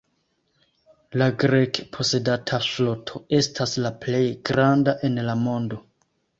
La 1.21 1.27
Grek-posedata 1.43 2.61
floto 2.69 3.23
estas 3.43 3.79
la 3.87 3.95
plej 4.07 4.25
granda 4.51 4.99
en 5.11 5.25
la 5.33 5.41
mondo. 5.47 5.83